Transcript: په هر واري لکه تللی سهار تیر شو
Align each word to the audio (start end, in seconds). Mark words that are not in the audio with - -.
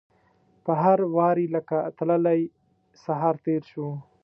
په 0.63 0.71
هر 0.81 0.99
واري 1.15 1.45
لکه 1.55 1.77
تللی 1.97 2.41
سهار 3.03 3.35
تیر 3.45 3.61
شو 3.71 3.87